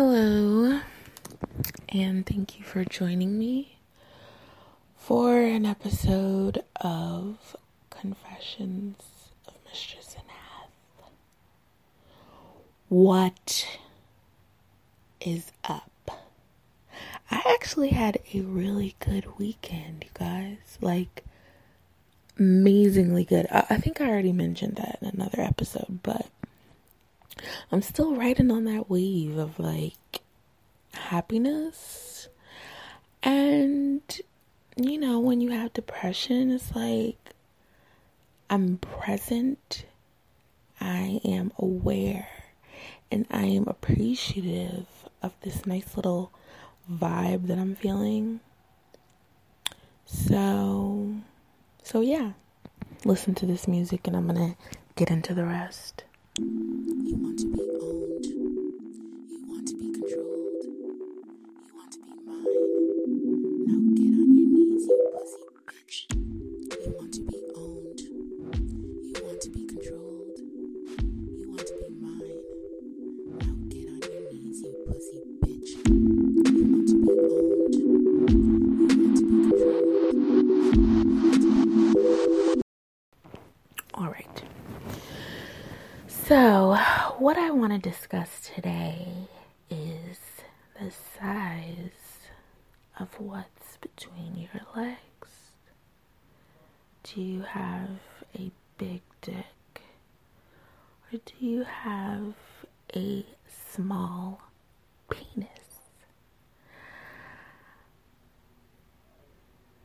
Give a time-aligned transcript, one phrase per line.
[0.00, 0.78] Hello,
[1.88, 3.78] and thank you for joining me
[4.96, 7.56] for an episode of
[7.90, 9.02] Confessions
[9.48, 11.08] of Mistress Anath.
[12.88, 13.66] What
[15.20, 15.90] is up?
[17.28, 20.78] I actually had a really good weekend, you guys.
[20.80, 21.24] Like,
[22.38, 23.48] amazingly good.
[23.50, 26.28] I, I think I already mentioned that in another episode, but
[27.70, 30.20] I'm still riding on that wave of like
[30.92, 32.28] happiness.
[33.22, 34.02] And,
[34.76, 37.18] you know, when you have depression, it's like
[38.50, 39.84] I'm present,
[40.80, 42.28] I am aware,
[43.10, 44.86] and I am appreciative
[45.22, 46.32] of this nice little
[46.90, 48.40] vibe that I'm feeling.
[50.06, 51.14] So,
[51.82, 52.32] so yeah,
[53.04, 54.56] listen to this music and I'm gonna
[54.96, 56.04] get into the rest.
[56.38, 58.26] You want to be owned.
[58.26, 60.62] You want to be controlled.
[60.62, 62.44] You want to be mine.
[63.66, 66.27] Now get on your knees, you pussy bitch.
[86.28, 86.76] So,
[87.16, 89.08] what I want to discuss today
[89.70, 90.18] is
[90.78, 92.18] the size
[93.00, 95.30] of what's between your legs.
[97.02, 97.88] Do you have
[98.38, 99.80] a big dick?
[101.10, 102.34] Or do you have
[102.94, 104.42] a small
[105.08, 105.48] penis?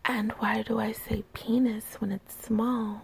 [0.04, 3.02] And why do I say penis when it's small?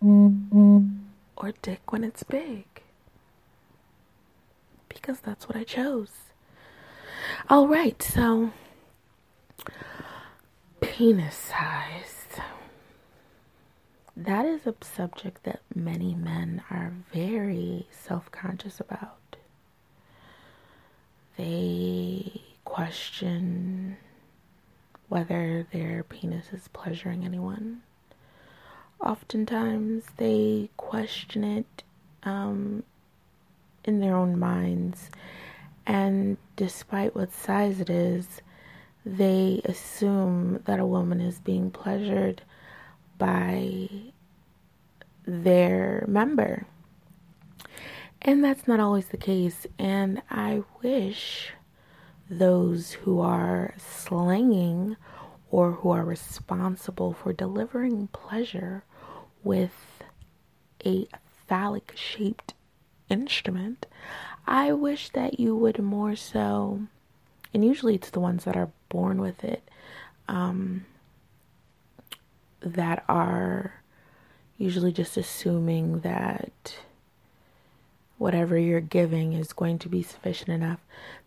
[0.00, 0.99] Mm-hmm
[1.42, 2.66] or dick when it's big.
[4.88, 6.10] Because that's what I chose.
[7.50, 8.50] Alright, so
[10.80, 12.26] penis size.
[14.16, 19.36] That is a subject that many men are very self conscious about.
[21.36, 23.96] They question
[25.08, 27.82] whether their penis is pleasuring anyone
[29.00, 31.82] oftentimes they question it
[32.22, 32.82] um,
[33.84, 35.10] in their own minds,
[35.86, 38.42] and despite what size it is,
[39.04, 42.42] they assume that a woman is being pleasured
[43.18, 43.88] by
[45.24, 46.66] their member.
[48.22, 51.52] And that's not always the case, and I wish
[52.28, 54.96] those who are slanging
[55.50, 58.84] or who are responsible for delivering pleasure
[59.42, 60.02] with
[60.84, 61.06] a
[61.46, 62.54] phallic shaped
[63.08, 63.86] instrument,
[64.46, 66.82] I wish that you would more so,
[67.52, 69.68] and usually it's the ones that are born with it,
[70.28, 70.86] um,
[72.60, 73.82] that are
[74.58, 76.76] usually just assuming that
[78.18, 80.80] whatever you're giving is going to be sufficient enough.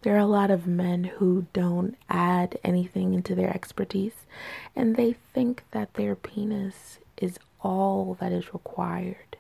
[0.04, 4.28] There are a lot of men who don't add anything into their expertise
[4.76, 9.38] and they think that their penis is all that is required.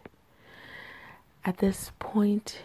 [1.45, 2.59] At this point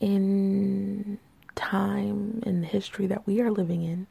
[0.00, 1.18] in
[1.54, 4.06] time, in the history that we are living in,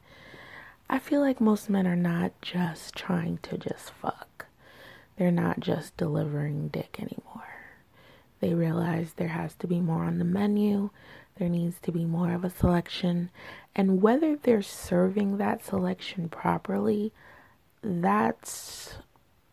[0.88, 4.46] I feel like most men are not just trying to just fuck.
[5.16, 7.42] They're not just delivering dick anymore.
[8.40, 10.90] They realize there has to be more on the menu,
[11.36, 13.30] there needs to be more of a selection,
[13.74, 17.12] and whether they're serving that selection properly,
[17.82, 18.94] that's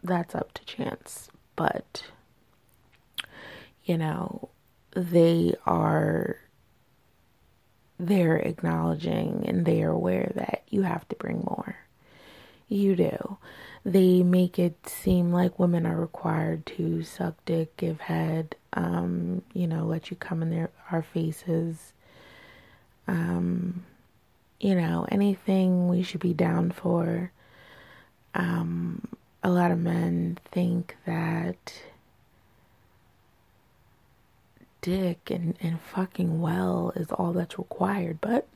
[0.03, 1.29] that's up to chance.
[1.56, 2.03] But,
[3.84, 4.50] you know,
[4.95, 6.38] they are
[8.01, 11.78] they're acknowledging and they are aware that you have to bring more.
[12.67, 13.38] You do.
[13.85, 19.67] They make it seem like women are required to suck dick, give head, um, you
[19.67, 21.94] know, let you come in their our faces.
[23.08, 23.84] Um,
[24.59, 27.31] you know, anything we should be down for.
[28.34, 29.08] Um,
[29.43, 31.73] a lot of men think that
[34.82, 38.47] dick and, and fucking well is all that's required, but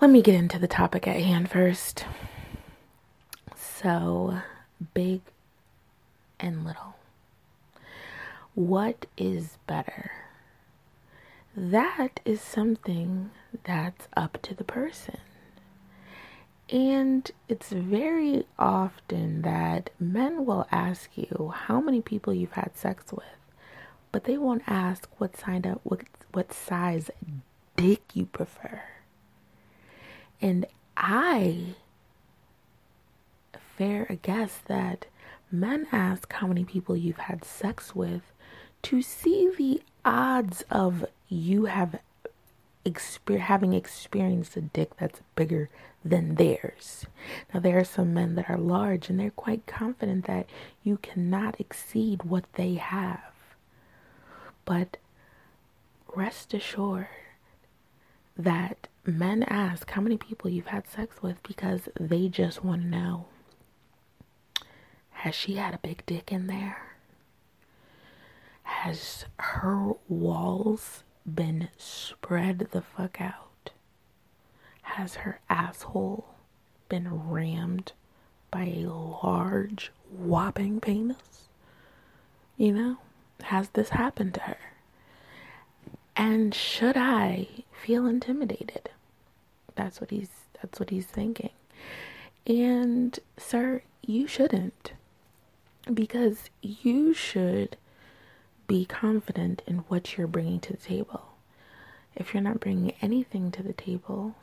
[0.00, 2.04] let me get into the topic at hand first.
[3.56, 4.38] So,
[4.94, 5.20] big
[6.38, 6.96] and little.
[8.54, 10.10] What is better?
[11.56, 13.30] That is something
[13.64, 15.18] that's up to the person.
[16.70, 23.12] And it's very often that men will ask you how many people you've had sex
[23.12, 23.24] with,
[24.12, 26.02] but they won't ask what signed up what
[26.32, 27.10] what size
[27.76, 28.82] dick you prefer.
[30.40, 31.74] And I
[33.76, 35.06] fair a guess that
[35.50, 38.22] men ask how many people you've had sex with
[38.82, 41.98] to see the odds of you have
[42.86, 45.68] exper- having experienced a dick that's bigger
[46.04, 47.06] than theirs.
[47.52, 50.46] Now, there are some men that are large and they're quite confident that
[50.82, 53.20] you cannot exceed what they have.
[54.64, 54.96] But
[56.14, 57.08] rest assured
[58.36, 62.88] that men ask how many people you've had sex with because they just want to
[62.88, 63.26] know
[65.20, 66.94] has she had a big dick in there?
[68.62, 73.49] Has her walls been spread the fuck out?
[74.94, 76.26] Has her asshole
[76.88, 77.92] been rammed
[78.50, 81.48] by a large, whopping penis?
[82.56, 82.96] You know,
[83.44, 84.58] has this happened to her?
[86.16, 88.90] And should I feel intimidated?
[89.74, 90.28] That's what he's
[90.60, 91.50] that's what he's thinking.
[92.46, 94.92] And sir, you shouldn't.
[95.92, 97.76] Because you should
[98.66, 101.22] be confident in what you're bringing to the table.
[102.14, 104.34] If you're not bringing anything to the table,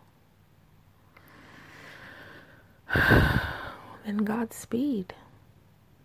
[4.05, 5.13] then Godspeed.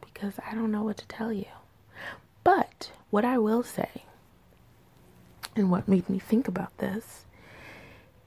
[0.05, 1.47] Because I don't know what to tell you.
[2.45, 4.05] But what I will say,
[5.55, 7.25] and what made me think about this,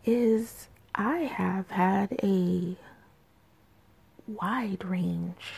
[0.06, 2.78] is I have had a
[4.28, 5.52] wide range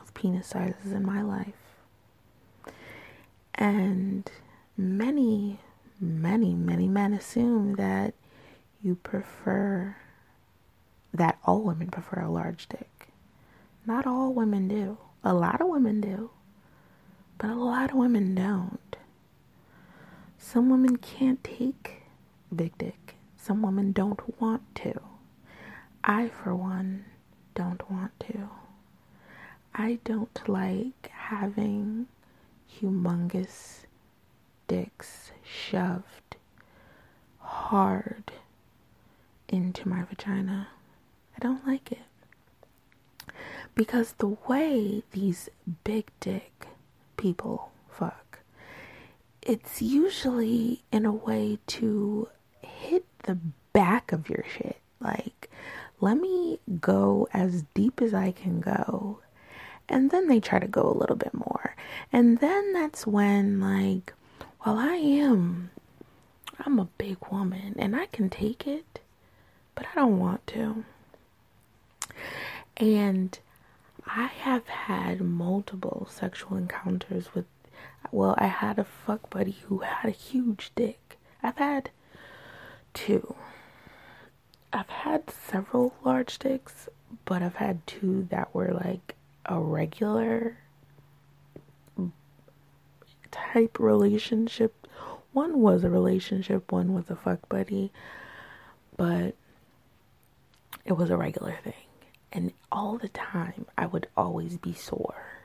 [0.00, 1.54] of penis sizes in my life.
[3.54, 4.30] And
[4.76, 5.60] many,
[6.00, 8.14] many, many men assume that
[8.82, 9.96] you prefer,
[11.12, 13.08] that all women prefer a large dick.
[13.86, 14.98] Not all women do.
[15.24, 16.30] A lot of women do.
[17.38, 18.96] But a lot of women don't.
[20.38, 22.02] Some women can't take
[22.54, 23.14] big dick.
[23.36, 25.00] Some women don't want to.
[26.04, 27.04] I, for one,
[27.54, 28.48] don't want to.
[29.74, 32.06] I don't like having
[32.80, 33.84] humongous
[34.68, 36.36] dicks shoved
[37.38, 38.32] hard
[39.48, 40.68] into my vagina.
[41.40, 43.32] I don't like it.
[43.74, 45.48] Because the way these
[45.84, 46.66] big dick
[47.16, 48.40] people fuck,
[49.40, 52.28] it's usually in a way to
[52.60, 53.38] hit the
[53.72, 54.76] back of your shit.
[55.00, 55.50] Like,
[56.00, 59.20] let me go as deep as I can go
[59.88, 61.74] and then they try to go a little bit more.
[62.12, 64.12] And then that's when, like,
[64.64, 65.70] well, I am,
[66.64, 69.00] I'm a big woman and I can take it,
[69.74, 70.84] but I don't want to.
[72.76, 73.38] And
[74.06, 77.44] I have had multiple sexual encounters with,
[78.10, 81.18] well, I had a fuck buddy who had a huge dick.
[81.42, 81.90] I've had
[82.94, 83.34] two.
[84.72, 86.88] I've had several large dicks,
[87.24, 90.58] but I've had two that were like a regular
[93.30, 94.86] type relationship.
[95.32, 97.92] One was a relationship, one was a fuck buddy,
[98.96, 99.34] but
[100.84, 101.74] it was a regular thing.
[102.32, 105.38] And all the time, I would always be sore.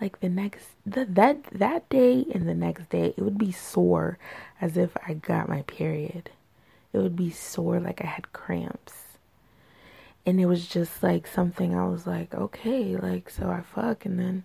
[0.00, 4.18] Like the next, the, that that day and the next day, it would be sore
[4.60, 6.30] as if I got my period.
[6.92, 9.02] It would be sore like I had cramps
[10.24, 14.18] and it was just like something I was like, okay, like so I fuck, and
[14.18, 14.44] then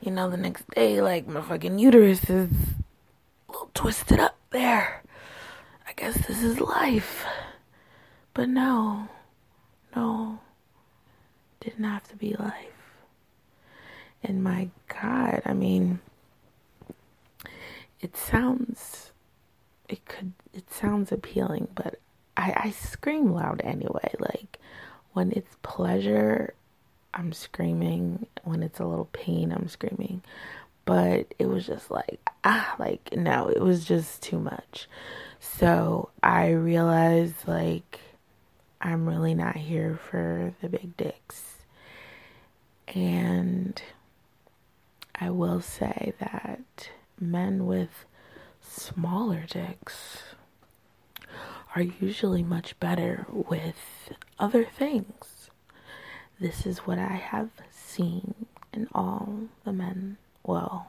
[0.00, 5.02] you know the next day, like my fucking uterus is a little twisted up there.
[5.86, 7.24] I guess this is life,
[8.34, 9.08] but no,
[9.94, 10.40] no,
[11.68, 12.52] didn't have to be life.
[14.22, 16.00] And my God, I mean,
[18.00, 19.12] it sounds,
[19.88, 22.00] it could, it sounds appealing, but
[22.36, 24.14] I, I scream loud anyway.
[24.18, 24.58] Like,
[25.12, 26.54] when it's pleasure,
[27.14, 28.26] I'm screaming.
[28.44, 30.22] When it's a little pain, I'm screaming.
[30.84, 34.88] But it was just like, ah, like, no, it was just too much.
[35.38, 38.00] So I realized, like,
[38.80, 41.57] I'm really not here for the big dicks.
[42.94, 43.80] And
[45.14, 46.90] I will say that
[47.20, 48.04] men with
[48.60, 50.22] smaller dicks
[51.74, 53.76] are usually much better with
[54.38, 55.50] other things.
[56.40, 60.16] This is what I have seen in all the men.
[60.44, 60.88] Well,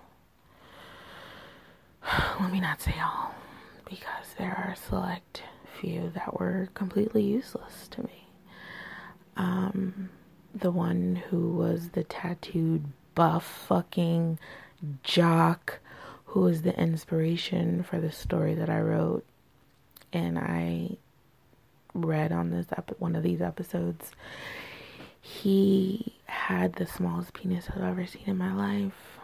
[2.40, 3.34] let me not say all,
[3.86, 5.44] because there are select
[5.80, 8.29] few that were completely useless to me.
[10.60, 12.86] The one who was the tattooed
[13.16, 14.40] buff fucking
[15.04, 15.80] jock
[16.26, 19.26] who was the inspiration for the story that I wrote
[20.14, 20.98] and I
[21.94, 24.12] read on this ep- one of these episodes,
[25.22, 29.20] he had the smallest penis I've ever seen in my life.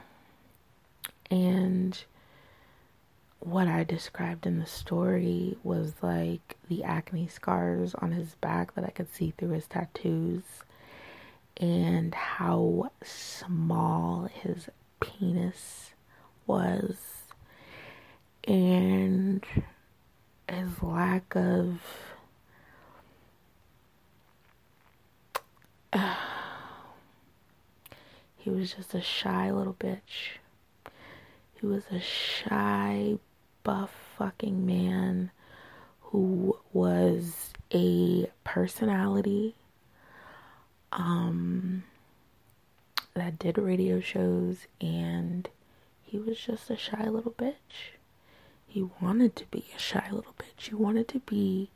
[1.29, 2.03] And
[3.39, 8.83] what I described in the story was like the acne scars on his back that
[8.83, 10.43] I could see through his tattoos
[11.57, 14.69] and how small his
[14.99, 15.91] penis
[16.45, 16.97] was.
[18.47, 19.43] And
[20.47, 21.81] his lack of
[25.91, 26.15] uh,
[28.37, 30.37] he was just a shy little bitch.
[31.59, 33.17] He was a shy
[33.63, 35.31] buff fucking man
[36.01, 39.55] who was a personality
[40.95, 41.83] um
[43.13, 45.49] that did radio shows and
[46.03, 47.93] he was just a shy little bitch.
[48.67, 50.69] He wanted to be a shy little bitch.
[50.69, 51.69] He wanted to be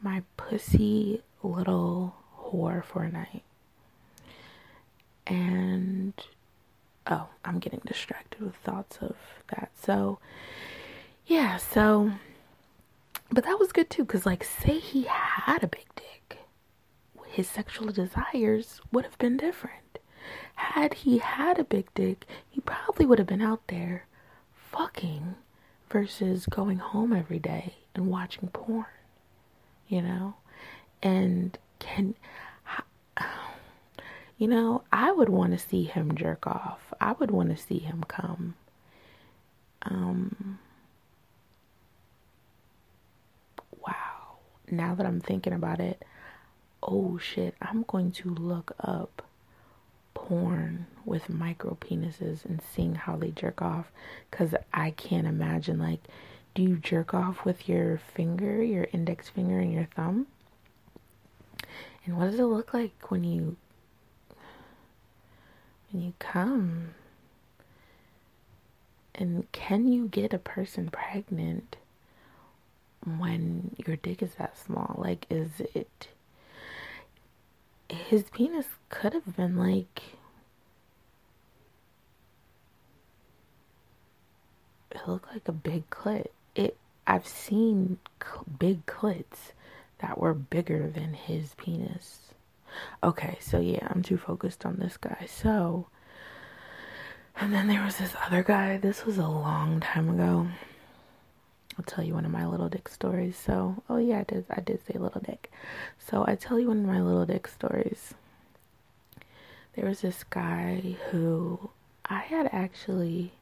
[0.00, 3.42] my pussy little whore for a night.
[5.26, 6.14] And
[7.06, 9.16] oh, I'm getting distracted with thoughts of
[9.48, 9.70] that.
[9.80, 10.18] So
[11.26, 12.12] yeah, so,
[13.30, 15.86] but that was good too, because, like, say he had a big
[17.34, 19.98] his sexual desires would have been different.
[20.54, 24.06] Had he had a big dick, he probably would have been out there
[24.54, 25.34] fucking
[25.90, 28.86] versus going home every day and watching porn,
[29.88, 30.34] you know?
[31.02, 32.14] And can,
[34.38, 36.94] you know, I would want to see him jerk off.
[37.00, 38.54] I would want to see him come.
[39.82, 40.58] Um,
[43.86, 44.38] wow.
[44.70, 46.04] now that I'm thinking about it,
[46.84, 49.22] oh shit, I'm going to look up
[50.14, 53.90] porn with micro penises and seeing how they jerk off
[54.30, 56.00] because I can't imagine like
[56.54, 60.28] do you jerk off with your finger, your index finger and your thumb?
[62.06, 63.56] And what does it look like when you
[65.90, 66.90] when you come?
[69.16, 71.76] And can you get a person pregnant
[73.04, 74.96] when your dick is that small?
[74.98, 76.08] Like, is it.
[77.88, 80.02] His penis could have been like.
[84.90, 86.28] It looked like a big clit.
[86.54, 86.76] It.
[87.06, 89.52] I've seen cl- big clits
[89.98, 92.20] that were bigger than his penis.
[93.02, 95.26] Okay, so yeah, I'm too focused on this guy.
[95.28, 95.86] So,
[97.36, 98.76] and then there was this other guy.
[98.78, 100.48] This was a long time ago.
[101.78, 103.36] I'll tell you one of my little dick stories.
[103.36, 105.50] So, oh yeah, I did I did say little dick.
[105.98, 108.14] So I tell you one of my little dick stories.
[109.74, 111.70] There was this guy who
[112.06, 113.32] I had actually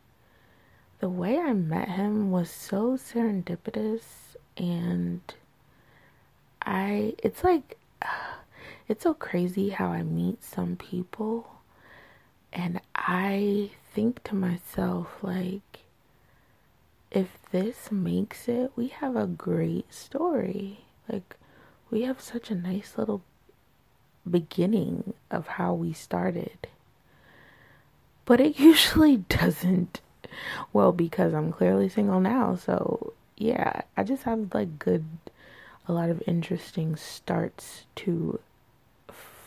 [1.01, 4.03] the way I met him was so serendipitous
[4.57, 5.21] and
[6.65, 7.77] I it's like
[8.89, 11.51] it's so crazy how I meet some people
[12.53, 15.72] and I think to myself like
[17.13, 20.87] if this makes it, we have a great story.
[21.09, 21.37] Like,
[21.91, 23.23] we have such a nice little
[24.29, 26.67] beginning of how we started.
[28.25, 30.01] But it usually doesn't.
[30.73, 32.57] Well, because I'm clearly single now.
[32.57, 35.05] So, yeah, I just have like good,
[35.87, 38.41] a lot of interesting starts to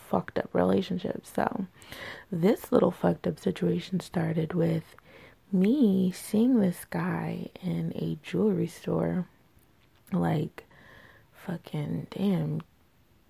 [0.08, 1.32] fucked up relationships.
[1.34, 1.66] So,
[2.30, 4.94] this little fucked up situation started with
[5.52, 9.26] me seeing this guy in a jewelry store
[10.12, 10.64] like
[11.46, 12.60] fucking damn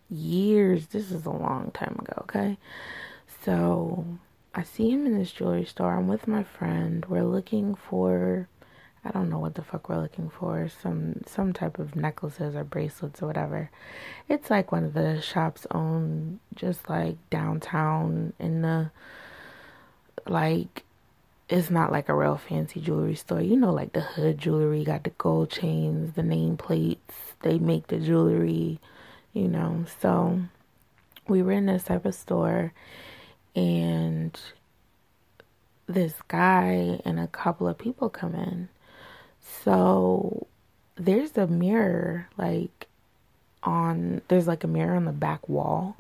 [0.09, 2.59] years this is a long time ago okay?
[3.45, 4.05] So
[4.55, 8.49] i see him in this jewelry store i'm with my friend we're looking for
[9.05, 12.65] i don't know what the fuck we're looking for some some type of necklaces or
[12.65, 13.71] bracelets or whatever.
[14.29, 18.91] It's like one of the shops owned just like downtown in the
[20.27, 20.85] like
[21.49, 23.41] it's not like a real fancy jewelry store.
[23.41, 27.87] You know, like the hood jewelry, got the gold chains, the name plates, they make
[27.87, 28.81] the jewelry,
[29.33, 29.85] you know.
[30.01, 30.41] So
[31.29, 32.73] we were in this type of store
[33.55, 34.39] and
[35.87, 38.69] this guy and a couple of people come in.
[39.65, 40.47] So
[40.97, 42.89] there's a mirror like
[43.63, 45.97] on there's like a mirror on the back wall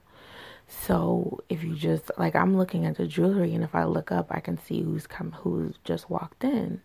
[0.69, 4.27] so if you just like I'm looking at the jewelry and if I look up
[4.31, 6.83] I can see who's come who's just walked in.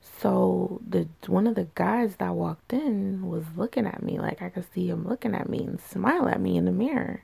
[0.00, 4.50] So the one of the guys that walked in was looking at me like I
[4.50, 7.22] could see him looking at me and smile at me in the mirror.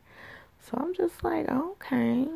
[0.60, 2.28] So I'm just like, okay.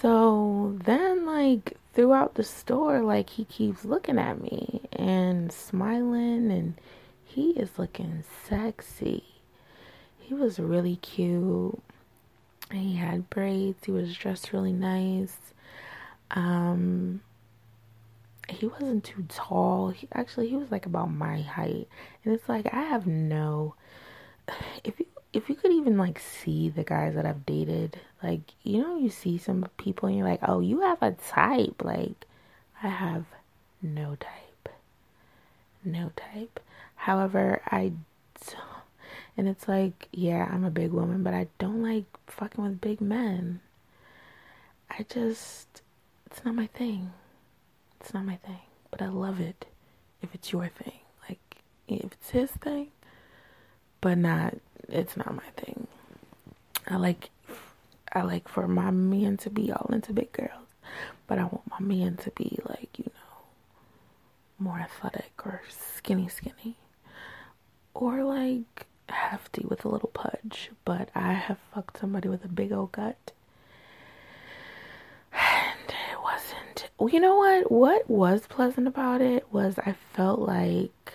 [0.00, 6.74] So then like throughout the store like he keeps looking at me and smiling and
[7.24, 9.24] he is looking sexy.
[10.18, 11.82] He was really cute.
[12.72, 13.84] He had braids.
[13.84, 15.36] He was dressed really nice.
[16.32, 17.20] Um,
[18.48, 19.90] he wasn't too tall.
[19.90, 21.88] He, actually, he was like about my height,
[22.24, 23.74] and it's like I have no.
[24.84, 28.82] If you if you could even like see the guys that I've dated, like you
[28.82, 31.82] know, you see some people and you're like, oh, you have a type.
[31.84, 32.26] Like,
[32.82, 33.24] I have
[33.82, 34.68] no type,
[35.84, 36.60] no type.
[36.96, 37.92] However, I,
[39.36, 43.00] and it's like, yeah, I'm a big woman, but I don't like fucking with big
[43.00, 43.60] men.
[44.90, 45.82] I just,
[46.26, 47.12] it's not my thing.
[48.00, 49.66] It's not my thing, but I love it
[50.22, 51.00] if it's your thing.
[51.28, 51.40] Like
[51.88, 52.88] if it's his thing,
[54.00, 54.54] but not
[54.88, 55.86] it's not my thing.
[56.88, 57.30] I like
[58.12, 60.68] I like for my men to be all into big girls,
[61.26, 63.38] but I want my men to be like, you know,
[64.58, 66.76] more athletic or skinny skinny.
[67.94, 72.72] Or like hefty with a little pudge, but I have fucked somebody with a big
[72.72, 73.32] old gut
[75.32, 77.70] And it wasn't, well, you know what?
[77.70, 81.12] What was pleasant about it was I felt like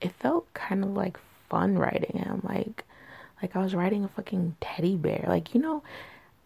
[0.00, 1.18] it felt kind of like
[1.48, 2.40] fun writing him.
[2.44, 2.84] Like,
[3.40, 5.24] like I was writing a fucking teddy bear.
[5.28, 5.82] Like, you know,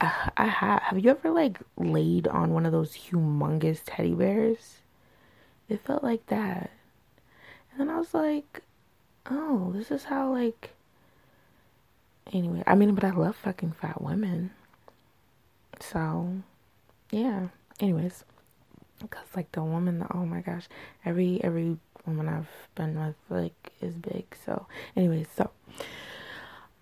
[0.01, 0.83] uh, I, I have.
[0.83, 4.79] Have you ever like laid on one of those humongous teddy bears?
[5.69, 6.71] It felt like that.
[7.79, 8.63] And I was like,
[9.31, 10.71] oh, this is how like.
[12.33, 14.51] Anyway, I mean, but I love fucking fat women.
[15.81, 16.33] So,
[17.11, 17.49] yeah.
[17.79, 18.25] Anyways,
[19.01, 20.67] because like the woman, oh my gosh,
[21.05, 24.25] every every woman I've been with like is big.
[24.45, 24.67] So,
[24.97, 25.51] anyways, so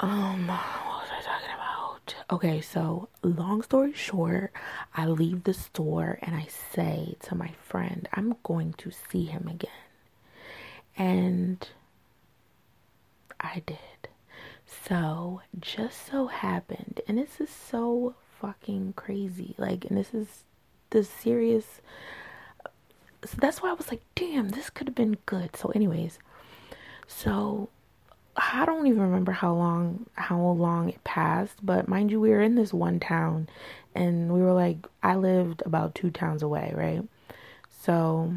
[0.01, 2.15] um, what was I talking about?
[2.31, 4.53] Okay, so long story short,
[4.95, 9.49] I leave the store and I say to my friend, I'm going to see him
[9.49, 9.71] again,
[10.97, 11.69] and
[13.41, 13.79] I did.
[14.67, 19.55] So, just so happened, and this is so fucking crazy.
[19.59, 20.45] Like, and this is
[20.91, 21.81] the serious.
[23.25, 25.57] So that's why I was like, damn, this could have been good.
[25.57, 26.19] So, anyways,
[27.07, 27.69] so
[28.37, 32.41] I don't even remember how long how long it passed, but mind you, we were
[32.41, 33.49] in this one town,
[33.95, 37.03] and we were like, I lived about two towns away, right?
[37.71, 38.35] So,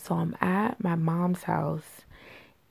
[0.00, 2.02] so I'm at my mom's house,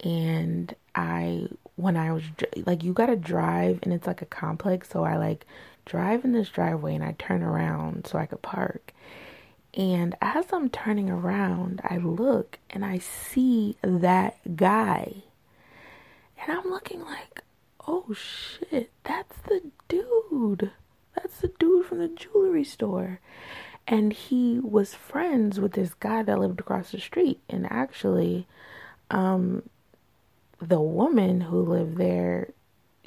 [0.02, 2.24] and I when I was
[2.66, 5.46] like, you gotta drive, and it's like a complex, so I like
[5.90, 8.94] drive in this driveway and I turn around so I could park.
[9.74, 15.24] And as I'm turning around, I look and I see that guy.
[16.42, 17.44] And I'm looking like,
[17.88, 20.72] oh shit, that's the dude.
[21.16, 23.20] That's the dude from the jewelry store.
[23.90, 27.40] And he was friends with this guy that lived across the street.
[27.50, 28.48] And actually,
[29.10, 29.64] um,
[30.62, 32.50] the woman who lived there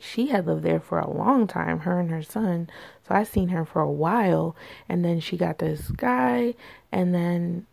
[0.03, 2.68] she had lived there for a long time, her and her son.
[3.07, 4.57] So I seen her for a while,
[4.88, 6.55] and then she got this guy,
[6.90, 7.66] and then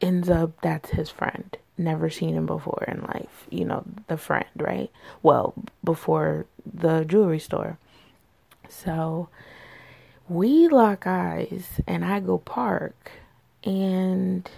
[0.00, 1.56] ends up that's his friend.
[1.78, 4.90] Never seen him before in life, you know, the friend, right?
[5.22, 7.78] Well, before the jewelry store.
[8.68, 9.28] So
[10.28, 13.12] we lock eyes, and I go park,
[13.64, 14.48] and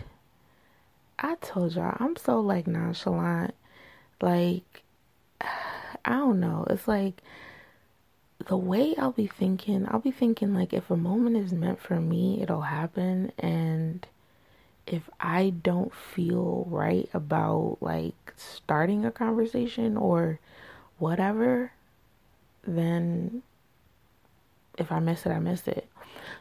[1.18, 3.54] I told y'all I'm so like nonchalant,
[4.20, 4.82] like
[5.40, 6.66] I don't know.
[6.70, 7.22] It's like
[8.46, 12.00] the way I'll be thinking, I'll be thinking like if a moment is meant for
[12.00, 14.06] me, it'll happen and
[14.86, 20.40] if I don't feel right about like starting a conversation or
[20.98, 21.72] whatever,
[22.66, 23.42] then
[24.80, 25.88] if I miss it, I miss it.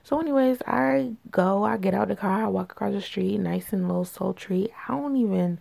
[0.03, 3.73] So, anyways, I go, I get out the car, I walk across the street, nice
[3.73, 4.69] and little sultry.
[4.87, 5.59] I don't even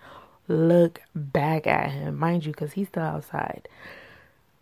[0.48, 3.68] look back at him, mind you, because he's still outside.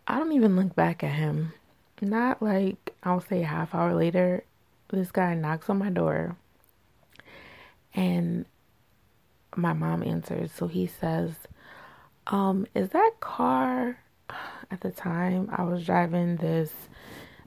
[0.07, 1.53] I don't even look back at him.
[2.01, 4.43] Not like I'll say half hour later,
[4.89, 6.35] this guy knocks on my door
[7.93, 8.45] and
[9.55, 10.51] my mom answers.
[10.51, 11.31] So he says,
[12.27, 13.99] um, is that car
[14.71, 16.71] at the time I was driving this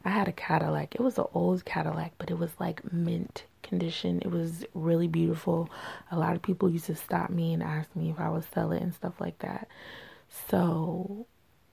[0.05, 0.95] I had a Cadillac.
[0.95, 4.21] It was an old Cadillac, but it was like mint condition.
[4.23, 5.69] It was really beautiful.
[6.11, 8.73] A lot of people used to stop me and ask me if I would sell
[8.73, 9.69] it and stuff like that.
[10.51, 11.27] So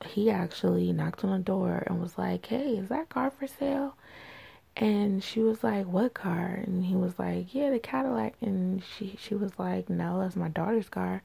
[0.05, 3.95] he actually knocked on the door and was like, Hey, is that car for sale?
[4.77, 6.59] And she was like, What car?
[6.65, 8.33] And he was like, Yeah, the Cadillac.
[8.41, 11.23] And she she was like, No, that's my daughter's car.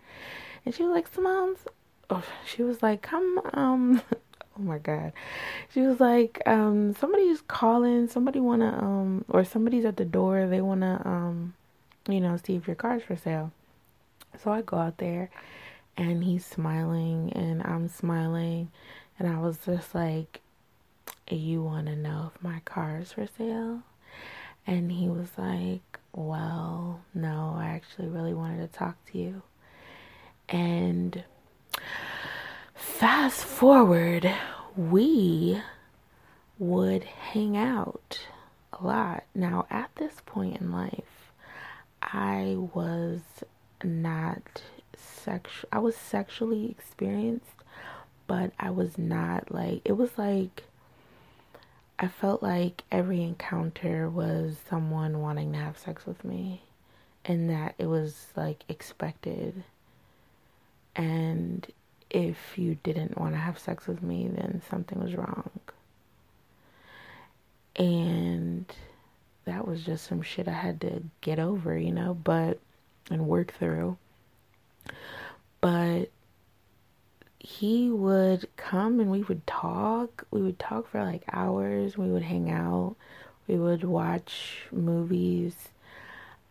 [0.65, 1.65] And she was like, Simone's
[2.11, 4.03] oh, she was like, Come um
[4.61, 5.12] oh my god
[5.73, 10.61] she was like um somebody's calling somebody wanna um or somebody's at the door they
[10.61, 11.55] wanna um
[12.09, 13.53] you know see if your car's for sale
[14.42, 15.31] So I go out there
[15.96, 18.70] and he's smiling and I'm smiling
[19.18, 20.40] and I was just like,
[21.29, 23.83] You want to know if my car's for sale?
[24.66, 29.42] And he was like, Well, no, I actually really wanted to talk to you.
[30.49, 31.25] And
[32.90, 34.31] fast forward,
[34.76, 35.61] we
[36.59, 38.20] would hang out
[38.72, 39.24] a lot.
[39.35, 41.33] Now, at this point in life,
[42.03, 43.20] I was
[43.83, 44.62] not
[44.96, 45.68] sexual.
[45.72, 47.46] I was sexually experienced,
[48.26, 50.64] but I was not like it was like
[51.98, 56.62] I felt like every encounter was someone wanting to have sex with me
[57.24, 59.64] and that it was like expected.
[60.96, 61.66] And
[62.11, 65.51] if you didn't want to have sex with me, then something was wrong.
[67.77, 68.66] And
[69.44, 72.59] that was just some shit I had to get over, you know, but
[73.11, 73.96] and work through.
[75.61, 76.11] But
[77.38, 80.27] he would come and we would talk.
[80.31, 81.96] We would talk for like hours.
[81.96, 82.96] We would hang out.
[83.46, 85.55] We would watch movies.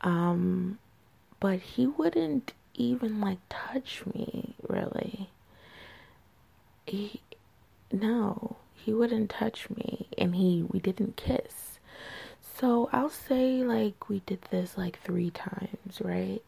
[0.01, 0.79] Um,
[1.39, 5.28] but he wouldn't even like touch me really.
[6.89, 7.21] He
[7.91, 11.79] no, he wouldn't touch me and he we didn't kiss.
[12.41, 16.41] So I'll say like we did this like 3 times, right?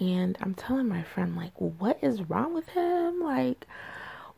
[0.00, 3.20] And I'm telling my friend, like, what is wrong with him?
[3.20, 3.66] Like,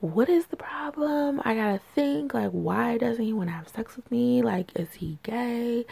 [0.01, 1.40] what is the problem?
[1.44, 4.42] I gotta think, like, why doesn't he want to have sex with me?
[4.42, 5.87] Like, is he gay?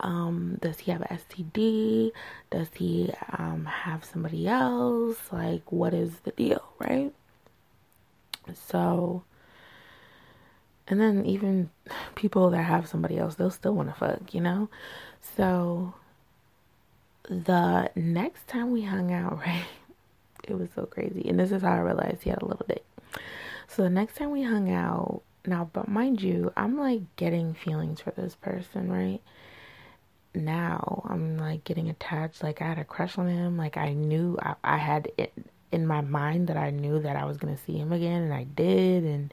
[0.00, 2.12] Um, does he have an STD?
[2.50, 5.16] Does he um, have somebody else?
[5.32, 7.12] Like, what is the deal, right?
[8.54, 9.24] So,
[10.88, 11.70] and then even
[12.14, 14.68] people that have somebody else, they'll still want to fuck, you know?
[15.36, 15.94] So,
[17.28, 19.66] the next time we hung out, right?
[20.44, 21.28] It was so crazy.
[21.28, 22.84] And this is how I realized he had a little dick.
[23.68, 28.00] So the next time we hung out, now, but mind you, I'm like getting feelings
[28.00, 29.20] for this person, right?
[30.34, 32.42] Now I'm like getting attached.
[32.42, 33.56] Like I had a crush on him.
[33.56, 35.32] Like I knew I, I had it
[35.72, 38.44] in my mind that I knew that I was gonna see him again, and I
[38.44, 39.04] did.
[39.04, 39.32] And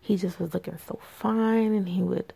[0.00, 2.32] he just was looking so fine, and he would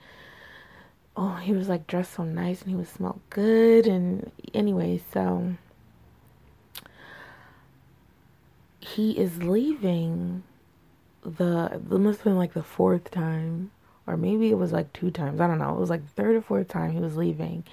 [1.16, 3.86] oh, he was like dressed so nice and he would smell good.
[3.86, 5.54] And anyway, so
[8.80, 10.42] he is leaving
[11.24, 13.70] the, it must have been like the fourth time,
[14.06, 15.40] or maybe it was like two times.
[15.40, 15.74] I don't know.
[15.74, 17.64] It was like third or fourth time he was leaving.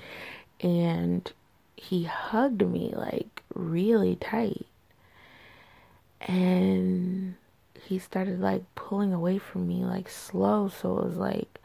[0.62, 1.32] And
[1.75, 4.65] he hugged me like really tight.
[6.21, 7.36] And
[7.84, 10.69] he started like pulling away from me like slow.
[10.69, 11.60] So it was like,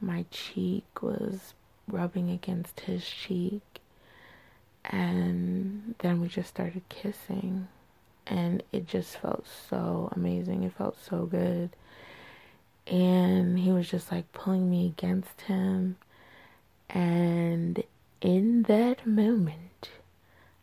[0.00, 1.54] my cheek was
[1.86, 3.62] rubbing against his cheek.
[4.84, 7.68] And then we just started kissing.
[8.26, 10.62] And it just felt so amazing.
[10.62, 11.70] It felt so good.
[12.86, 15.96] And he was just like pulling me against him.
[16.90, 17.82] And
[18.20, 19.90] in that moment,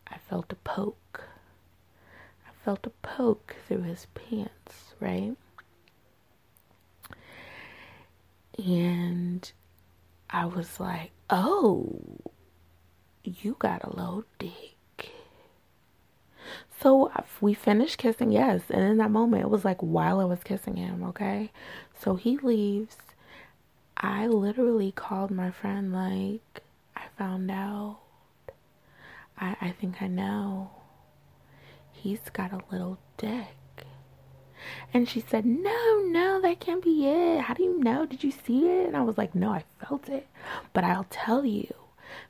[0.07, 1.23] I felt a poke.
[2.63, 5.35] Felt a poke through his pants, right?
[8.57, 9.51] And
[10.29, 12.01] I was like, oh,
[13.23, 15.11] you got a little dick.
[16.81, 18.61] So we finished kissing, yes.
[18.69, 21.51] And in that moment, it was like while I was kissing him, okay?
[21.97, 22.97] So he leaves.
[23.97, 26.63] I literally called my friend, like,
[26.95, 27.99] I found out.
[29.37, 30.71] I, I think I know.
[32.01, 33.57] He's got a little dick.
[34.93, 37.41] And she said, No, no, that can't be it.
[37.41, 38.05] How do you know?
[38.05, 38.87] Did you see it?
[38.87, 40.27] And I was like, No, I felt it.
[40.71, 41.73] But I'll tell you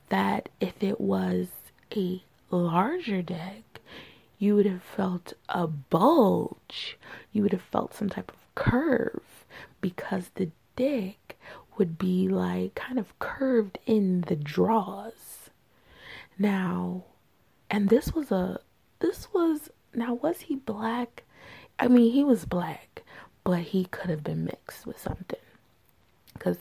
[0.09, 1.47] that if it was
[1.95, 3.79] a larger dick,
[4.39, 6.97] you would have felt a bulge.
[7.31, 9.45] You would have felt some type of curve
[9.81, 11.37] because the dick
[11.77, 15.49] would be like kind of curved in the draws.
[16.37, 17.03] Now,
[17.69, 18.61] and this was a,
[18.99, 21.23] this was, now was he black?
[21.79, 23.03] I mean, he was black,
[23.43, 25.39] but he could have been mixed with something.
[26.33, 26.57] Because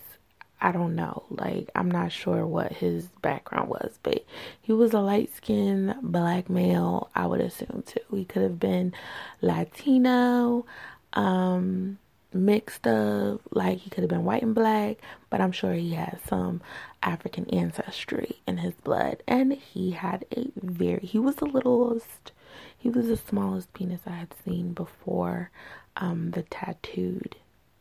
[0.60, 1.24] I don't know.
[1.30, 4.24] Like, I'm not sure what his background was, but
[4.60, 8.00] he was a light skinned black male, I would assume, too.
[8.10, 8.92] He could have been
[9.40, 10.66] Latino,
[11.12, 11.98] um,
[12.32, 14.98] mixed up, like he could have been white and black,
[15.30, 16.60] but I'm sure he had some
[17.02, 19.22] African ancestry in his blood.
[19.26, 22.32] And he had a very, he was the littlest
[22.78, 25.50] he was the smallest penis I had seen before
[25.96, 27.36] um, the tattooed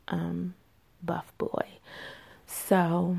[0.08, 0.56] um,
[1.04, 1.68] buff boy.
[2.48, 3.18] So,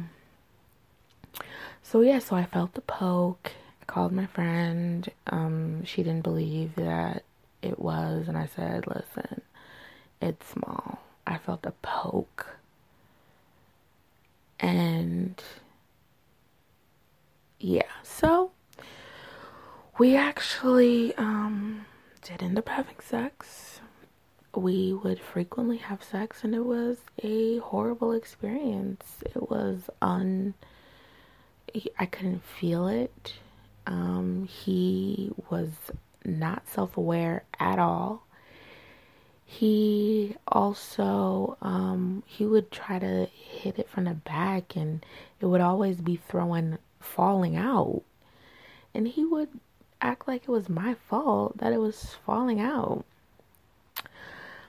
[1.83, 3.53] so yeah, so I felt the poke.
[3.81, 5.09] I called my friend.
[5.29, 7.23] Um, she didn't believe that
[7.63, 9.43] it was, and I said, listen,
[10.21, 10.99] it's small.
[11.29, 12.57] I felt a poke.
[14.59, 15.41] And
[17.61, 18.51] yeah, so
[19.99, 21.85] we actually um,
[22.23, 23.81] did end up having sex.
[24.55, 29.05] We would frequently have sex, and it was a horrible experience.
[29.27, 30.55] It was un.
[31.99, 33.35] I couldn't feel it.
[33.87, 35.73] Um, he was
[36.25, 38.27] not self aware at all.
[39.51, 45.05] He also um, he would try to hit it from the back, and
[45.41, 48.03] it would always be throwing falling out.
[48.93, 49.49] And he would
[50.03, 53.07] act like it was my fault that it was falling out.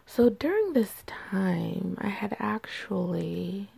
[0.06, 3.70] So during this time, I had actually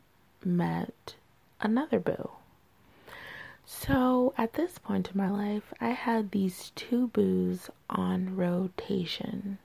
[0.46, 1.16] met
[1.60, 2.30] another boo.
[3.66, 9.58] So at this point in my life, I had these two boos on rotation.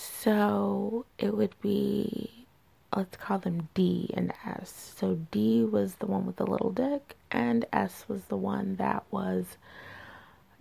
[0.00, 2.46] So it would be,
[2.94, 4.94] let's call them D and S.
[4.96, 9.02] So D was the one with the little dick, and S was the one that
[9.10, 9.56] was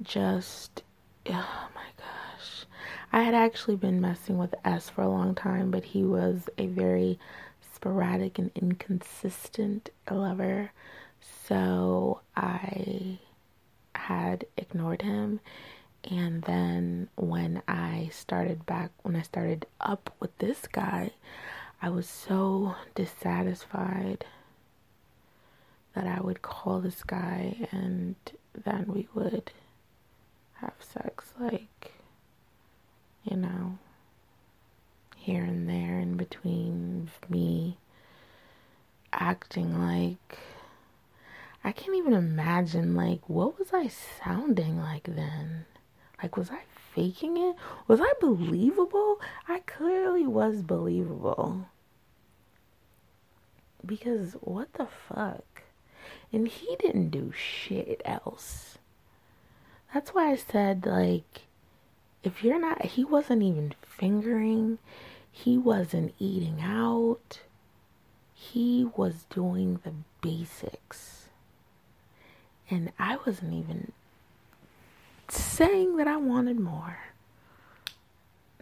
[0.01, 0.81] just,
[1.27, 2.65] oh my gosh.
[3.13, 6.65] I had actually been messing with S for a long time, but he was a
[6.65, 7.19] very
[7.75, 10.71] sporadic and inconsistent lover.
[11.47, 13.19] So I
[13.93, 15.41] had ignored him.
[16.09, 21.11] And then when I started back, when I started up with this guy,
[21.81, 24.25] I was so dissatisfied
[25.93, 28.15] that I would call this guy and
[28.53, 29.51] then we would
[30.55, 31.91] have sex like,
[33.23, 33.77] you know,
[35.17, 37.77] here and there in between me
[39.11, 40.37] acting like
[41.63, 45.65] I can't even imagine like what was I sounding like then?
[46.21, 46.61] Like was I
[46.93, 47.55] faking it?
[47.87, 49.19] Was I believable?
[49.47, 51.65] I clearly was believable.
[53.85, 55.63] Because what the fuck?
[56.33, 58.77] And he didn't do shit else.
[59.93, 61.43] That's why I said, like,
[62.23, 64.79] if you're not, he wasn't even fingering,
[65.31, 67.39] he wasn't eating out,
[68.33, 71.29] he was doing the basics.
[72.69, 73.93] And I wasn't even
[75.29, 76.97] saying that I wanted more.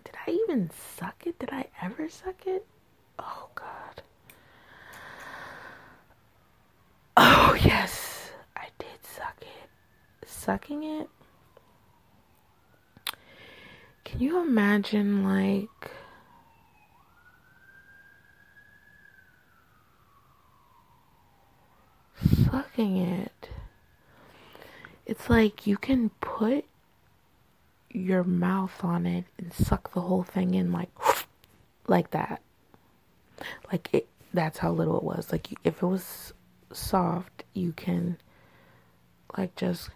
[0.03, 1.39] Did I even suck it?
[1.39, 2.65] Did I ever suck it?
[3.19, 4.01] Oh, God.
[7.17, 9.69] Oh, yes, I did suck it.
[10.27, 11.09] Sucking it
[14.05, 15.91] can you imagine, like,
[22.45, 23.49] sucking it?
[25.05, 26.65] It's like you can put
[27.91, 30.89] your mouth on it and suck the whole thing in, like,
[31.87, 32.41] like that.
[33.71, 35.31] Like, it, that's how little it was.
[35.31, 36.33] Like, if it was
[36.73, 38.17] soft, you can,
[39.37, 39.89] like, just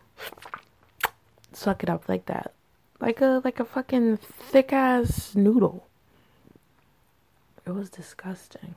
[1.53, 2.53] suck it up like that
[2.99, 5.87] like a like a fucking thick ass noodle.
[7.65, 8.75] It was disgusting.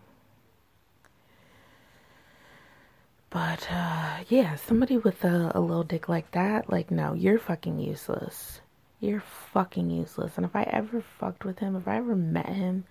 [3.33, 7.79] But uh yeah, somebody with a, a little dick like that, like no, you're fucking
[7.79, 8.61] useless.
[9.01, 10.37] You're fucking useless.
[10.37, 12.85] And if I ever fucked with him, if I ever met him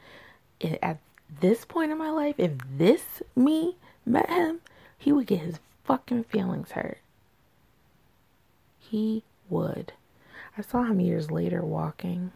[0.82, 0.99] at
[1.39, 3.75] this point in my life, if this me
[4.06, 4.60] met him,
[4.97, 6.99] he would get his fucking feelings hurt.
[8.80, 9.93] He would.
[10.58, 12.32] I saw him years later walking.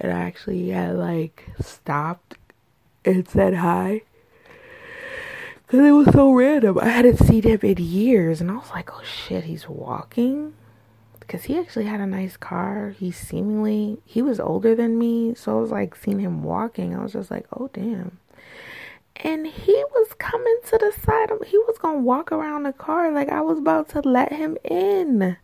[0.00, 2.36] And I actually had like stopped
[3.04, 4.02] and said hi.
[5.66, 6.78] Cause it was so random.
[6.78, 10.54] I hadn't seen him in years and I was like, oh shit, he's walking?
[11.18, 12.94] Because he actually had a nice car.
[12.98, 15.34] He seemingly he was older than me.
[15.34, 16.94] So I was like seeing him walking.
[16.94, 18.18] I was just like, oh damn.
[19.16, 23.10] And he was coming to the side of he was gonna walk around the car
[23.10, 25.38] like I was about to let him in.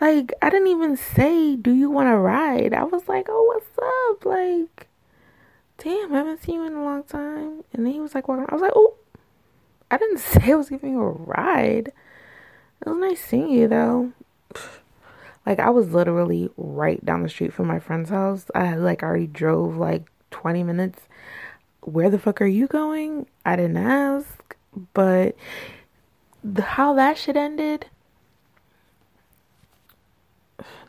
[0.00, 2.74] Like, I didn't even say, Do you want to ride?
[2.74, 4.24] I was like, Oh, what's up?
[4.26, 4.88] Like,
[5.82, 7.64] damn, I haven't seen you in a long time.
[7.72, 8.46] And then he was like, walking.
[8.48, 8.94] I was like, Oh,
[9.90, 11.92] I didn't say I was giving you a ride.
[12.84, 14.12] It was nice seeing you, though.
[15.44, 18.48] Like, I was literally right down the street from my friend's house.
[18.54, 21.00] I had like already drove like 20 minutes.
[21.80, 23.26] Where the fuck are you going?
[23.44, 24.56] I didn't ask.
[24.94, 25.34] But
[26.44, 27.86] the, how that shit ended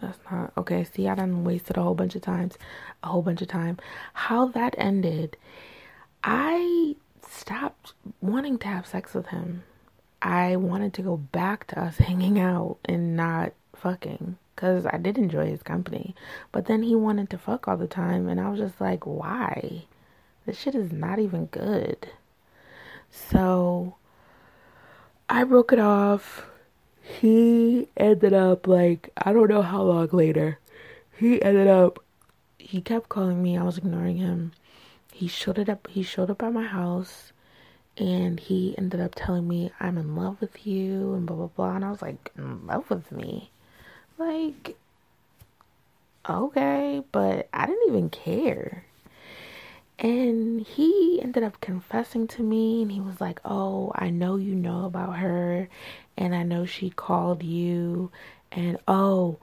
[0.02, 0.84] that's not okay.
[0.84, 2.58] See, I done wasted a whole bunch of times,
[3.04, 3.78] a whole bunch of time.
[4.14, 5.38] How that ended,
[6.24, 6.96] I
[7.28, 9.64] stopped wanting to have sex with him.
[10.22, 15.18] I wanted to go back to us hanging out and not fucking because I did
[15.18, 16.16] enjoy his company.
[16.52, 19.84] But then he wanted to fuck all the time, and I was just like, why?
[20.46, 22.08] This shit is not even good.
[23.10, 23.96] So
[25.30, 26.46] I broke it off.
[27.04, 30.60] He ended up like I don't know how long later.
[31.18, 32.00] He ended up
[32.58, 33.58] he kept calling me.
[33.58, 34.54] I was ignoring him.
[35.12, 37.34] He showed it up he showed up at my house
[37.98, 41.76] and he ended up telling me I'm in love with you and blah blah blah
[41.76, 43.52] and I was like in love with me.
[44.18, 44.78] Like
[46.30, 48.86] okay, but I didn't even care.
[50.00, 54.56] And he ended up confessing to me, and he was like, Oh, I know you
[54.56, 55.70] know about her,
[56.18, 58.12] and I know she called you.
[58.52, 59.38] And oh,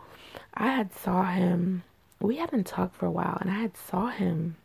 [0.55, 1.83] I had saw him.
[2.21, 4.57] We hadn't talked for a while, and I had saw him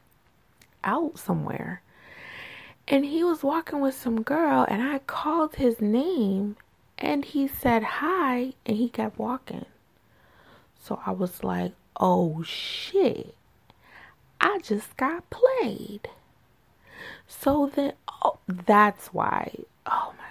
[0.83, 1.81] out somewhere.
[2.87, 6.57] And he was walking with some girl, and I called his name,
[6.97, 9.65] and he said hi, and he kept walking.
[10.79, 13.33] So I was like, oh shit.
[14.39, 16.09] I just got played.
[17.27, 19.55] So then, oh, that's why.
[19.87, 20.24] Oh my.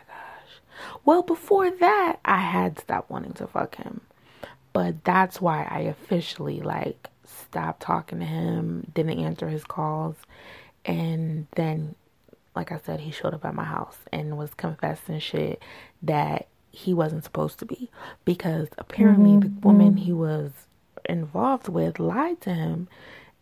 [1.04, 4.00] Well, before that, I had stopped wanting to fuck him.
[4.72, 10.16] But that's why I officially like stopped talking to him, didn't answer his calls,
[10.84, 11.94] and then
[12.54, 15.60] like I said, he showed up at my house and was confessing shit
[16.02, 17.90] that he wasn't supposed to be
[18.24, 19.60] because apparently mm-hmm.
[19.60, 20.50] the woman he was
[21.04, 22.88] involved with lied to him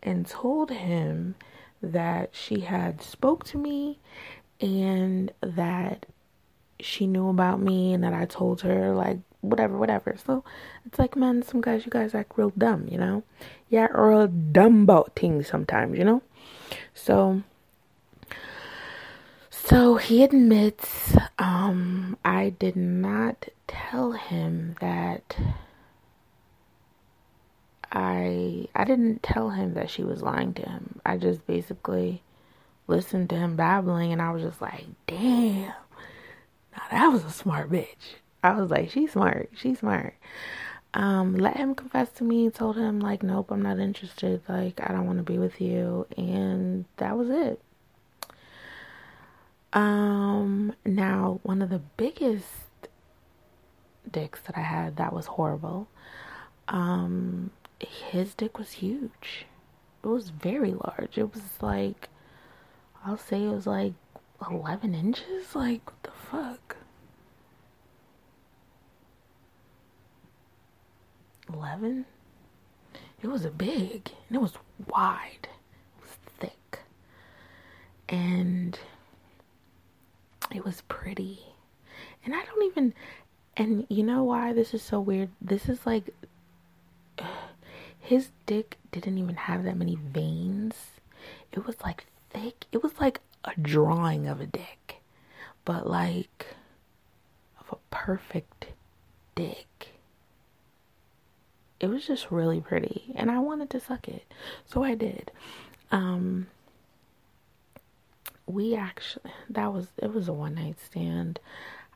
[0.01, 1.35] and told him
[1.81, 3.99] that she had spoke to me
[4.59, 6.05] and that
[6.83, 10.43] she knew about me and that I told her like whatever whatever so
[10.85, 13.23] it's like man some guys you guys act real dumb you know
[13.69, 16.21] yeah real dumb about things sometimes you know
[16.93, 17.41] so
[19.49, 25.35] so he admits um I did not tell him that
[27.93, 30.99] I I didn't tell him that she was lying to him.
[31.05, 32.23] I just basically
[32.87, 35.73] listened to him babbling and I was just like, damn.
[36.75, 38.17] Now that was a smart bitch.
[38.43, 39.49] I was like, she's smart.
[39.55, 40.15] She's smart.
[40.93, 44.41] Um, let him confess to me, told him like, nope, I'm not interested.
[44.47, 46.05] Like, I don't want to be with you.
[46.17, 47.61] And that was it.
[49.73, 52.45] Um, now one of the biggest
[54.09, 55.87] dicks that I had that was horrible.
[56.67, 59.45] Um, his dick was huge.
[60.03, 61.17] It was very large.
[61.17, 62.09] It was like,
[63.05, 63.93] I'll say it was like
[64.49, 65.55] 11 inches.
[65.55, 66.75] Like, the fuck?
[71.53, 72.05] 11?
[73.21, 74.53] It was a big, and it was
[74.87, 76.79] wide, it was thick,
[78.09, 78.79] and
[80.53, 81.39] it was pretty.
[82.25, 82.93] And I don't even,
[83.55, 85.29] and you know why this is so weird?
[85.39, 86.09] This is like
[87.99, 90.73] his dick didn't even have that many veins.
[91.51, 92.65] It was like thick.
[92.71, 95.01] It was like a drawing of a dick,
[95.65, 96.47] but like
[97.59, 98.67] of a perfect
[99.35, 99.89] dick.
[101.79, 104.23] It was just really pretty, and I wanted to suck it,
[104.65, 105.31] so I did.
[105.91, 106.47] Um,
[108.45, 111.39] we actually that was it was a one night stand.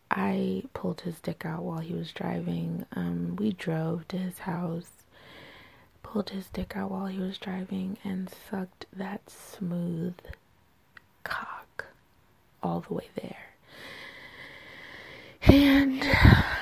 [0.10, 2.86] I pulled his dick out while he was driving.
[2.94, 4.92] Um, we drove to his house
[6.04, 10.14] pulled his dick out while he was driving and sucked that smooth
[11.24, 11.86] cock
[12.64, 13.57] all the way there.
[15.50, 16.04] And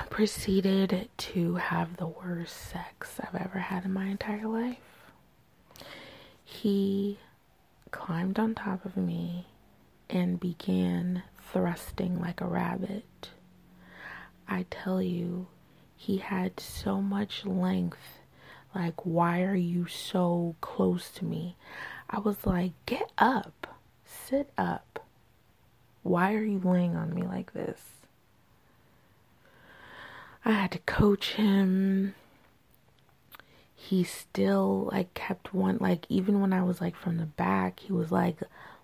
[0.09, 4.77] proceeded to have the worst sex I've ever had in my entire life.
[6.43, 7.17] He
[7.91, 9.47] climbed on top of me
[10.09, 13.29] and began thrusting like a rabbit.
[14.47, 15.47] I tell you,
[15.95, 18.19] he had so much length
[18.75, 21.55] like, why are you so close to me?
[22.09, 25.05] I was like, get up, sit up.
[26.03, 27.81] Why are you laying on me like this?
[30.45, 32.15] I had to coach him.
[33.75, 37.91] He still like kept one like even when I was like from the back, he
[37.91, 38.37] was like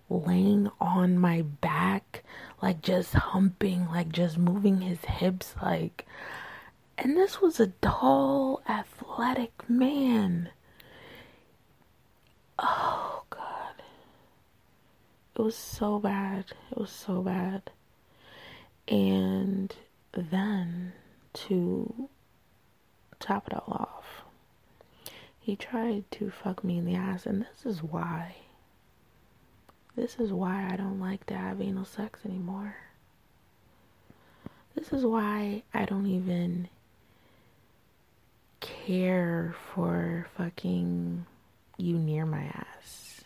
[0.09, 2.24] laying on my back,
[2.62, 6.05] like just humping, like just moving his hips like
[6.97, 10.49] and this was a tall, athletic man.
[12.59, 13.82] Oh, God.
[15.36, 16.45] It was so bad.
[16.72, 17.72] It was so bad.
[18.88, 19.74] And
[20.14, 20.93] then
[21.34, 22.10] to
[23.20, 24.24] top it all off,
[25.40, 28.36] he tried to fuck me in the ass, and this is why.
[29.96, 32.76] This is why I don't like to have anal sex anymore.
[34.76, 36.70] This is why I don't even
[38.62, 41.26] care for fucking
[41.78, 43.22] you near my ass.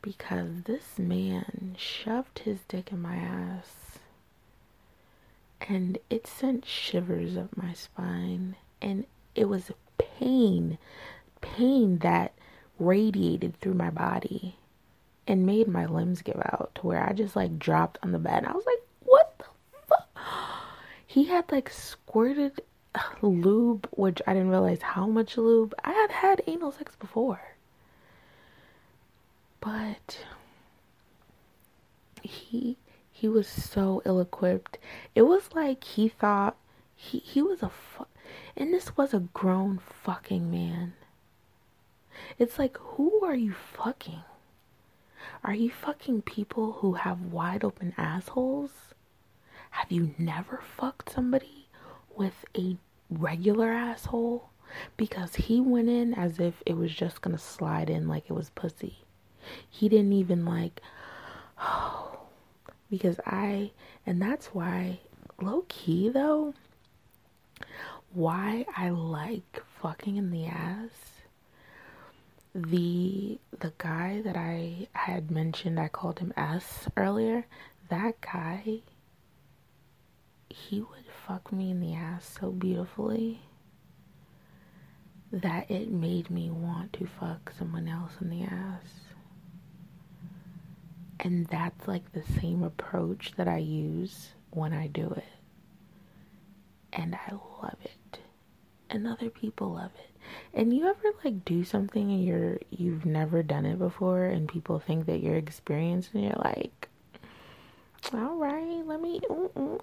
[0.00, 3.91] Because this man shoved his dick in my ass
[5.68, 10.78] and it sent shivers up my spine and it was pain
[11.40, 12.32] pain that
[12.78, 14.56] radiated through my body
[15.26, 18.38] and made my limbs give out to where I just like dropped on the bed.
[18.38, 19.44] And I was like, what the
[19.86, 20.08] fuck?
[21.06, 22.60] He had like squirted
[23.22, 25.74] lube, which I didn't realize how much lube.
[25.84, 27.40] I had had anal sex before.
[29.60, 30.18] But
[32.22, 32.76] he
[33.22, 34.78] he was so ill equipped.
[35.14, 36.56] It was like he thought
[36.96, 38.08] he he was a fu-
[38.56, 40.94] and this was a grown fucking man.
[42.36, 44.24] It's like who are you fucking?
[45.44, 48.72] Are you fucking people who have wide open assholes?
[49.70, 51.68] Have you never fucked somebody
[52.16, 52.76] with a
[53.08, 54.50] regular asshole?
[54.96, 58.50] Because he went in as if it was just gonna slide in like it was
[58.50, 59.04] pussy.
[59.70, 60.80] He didn't even like,
[61.60, 62.11] oh,
[62.92, 63.70] because I,
[64.04, 64.98] and that's why,
[65.40, 66.52] low key though,
[68.12, 70.90] why I like fucking in the ass.
[72.54, 77.46] The the guy that I had mentioned, I called him S earlier.
[77.88, 78.80] That guy,
[80.50, 83.40] he would fuck me in the ass so beautifully
[85.32, 89.11] that it made me want to fuck someone else in the ass.
[91.22, 95.24] And that's like the same approach that I use when I do it.
[96.92, 98.18] And I love it.
[98.90, 100.10] And other people love it.
[100.52, 104.78] And you ever like do something and you're you've never done it before and people
[104.78, 106.88] think that you're experienced and you're like
[108.12, 109.20] all right, let me,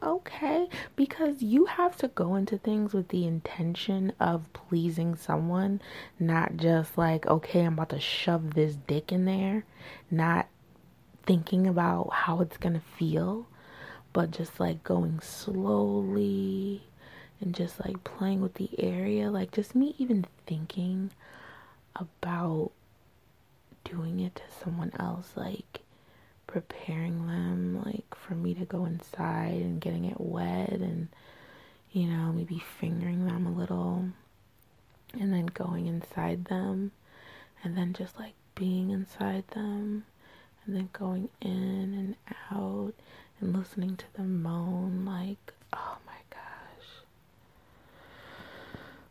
[0.03, 0.67] okay.
[0.95, 5.81] Because you have to go into things with the intention of pleasing someone,
[6.19, 9.65] not just like, okay, I'm about to shove this dick in there,
[10.11, 10.47] not
[11.29, 13.45] thinking about how it's gonna feel,
[14.13, 16.81] but just like going slowly
[17.39, 19.29] and just like playing with the area.
[19.29, 21.11] Like, just me even thinking
[21.95, 22.71] about
[23.83, 25.81] doing it to someone else, like
[26.47, 31.09] preparing them, like for me to go inside and getting it wet and
[31.91, 34.03] you know, maybe fingering them a little
[35.13, 36.89] and then going inside them
[37.63, 40.05] and then just like being inside them
[40.69, 42.15] and then going in and
[42.51, 42.93] out
[43.41, 46.13] and listening to them moan like oh my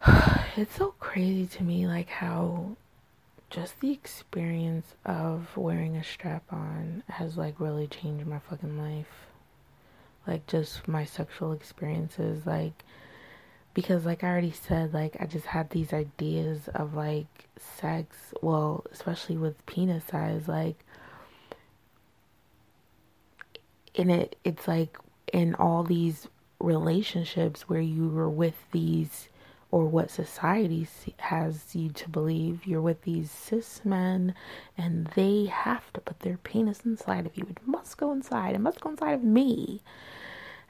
[0.06, 0.38] gosh.
[0.56, 2.76] It's so crazy to me like how
[3.50, 9.26] just the experience of wearing a strap on has like really changed my fucking life.
[10.28, 12.84] Like just my sexual experiences like
[13.74, 18.84] because like I already said like I just had these ideas of like sex well
[18.92, 20.84] especially with penis size like
[23.98, 24.96] in it it's like
[25.32, 26.28] in all these
[26.60, 29.28] relationships where you were with these
[29.70, 30.86] or what society
[31.18, 34.34] has you to believe you're with these cis men
[34.76, 37.46] and they have to put their penis inside of you.
[37.50, 38.54] It must go inside.
[38.54, 39.82] It must go inside of me.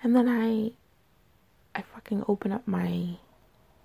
[0.02, 0.72] And then i
[1.74, 3.16] i fucking open up my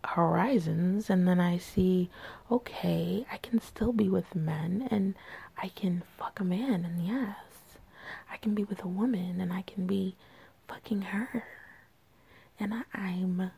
[0.06, 2.10] horizons and then i see
[2.52, 5.16] okay i can still be with men and
[5.58, 7.53] i can fuck a man the ass
[8.34, 10.16] I can be with a woman and I can be
[10.68, 11.46] fucking her.
[12.60, 13.52] And I, I'm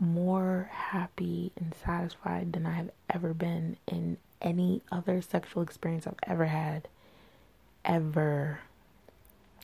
[0.00, 6.14] more happy and satisfied than I have ever been in any other sexual experience I've
[6.26, 6.88] ever had.
[7.84, 8.60] Ever.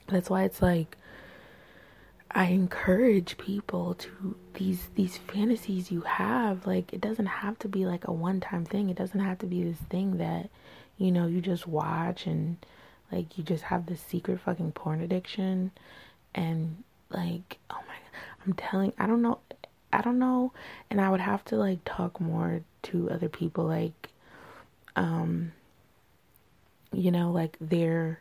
[0.09, 0.99] That's why it's like
[2.31, 7.87] I encourage people to these these fantasies you have like it doesn't have to be
[7.87, 8.91] like a one time thing.
[8.91, 10.51] It doesn't have to be this thing that
[10.99, 12.59] you know you just watch and
[13.13, 15.71] like you just have this secret fucking porn addiction
[16.35, 19.39] and like oh my god, I'm telling I don't know
[19.93, 20.53] I don't know
[20.91, 24.09] and I would have to like talk more to other people like
[24.97, 25.53] um
[26.93, 28.21] you know like their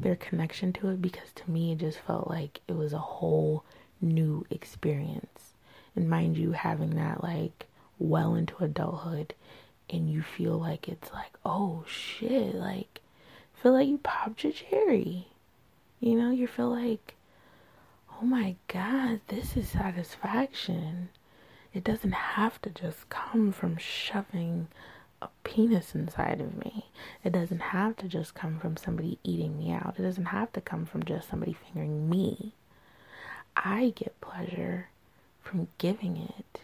[0.00, 3.64] their connection to it because to me it just felt like it was a whole
[4.00, 5.54] new experience.
[5.96, 7.66] And mind you having that like
[7.98, 9.34] well into adulthood
[9.90, 13.00] and you feel like it's like oh shit like
[13.62, 15.28] feel like you popped your cherry.
[16.00, 17.14] You know, you feel like,
[18.20, 21.08] oh my God, this is satisfaction.
[21.74, 24.68] It doesn't have to just come from shoving
[25.20, 26.86] a penis inside of me.
[27.24, 29.96] It doesn't have to just come from somebody eating me out.
[29.98, 32.52] It doesn't have to come from just somebody fingering me.
[33.56, 34.88] I get pleasure
[35.42, 36.60] from giving it.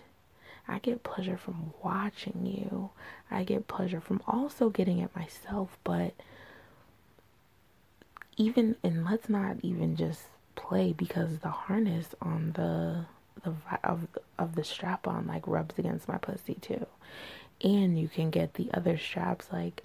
[0.68, 2.90] I get pleasure from watching you.
[3.30, 6.14] I get pleasure from also getting it myself, but
[8.36, 10.22] even and let's not even just
[10.56, 13.06] play because the harness on the
[13.42, 14.06] the of
[14.38, 16.86] of the strap on like rubs against my pussy too.
[17.62, 19.82] And you can get the other straps like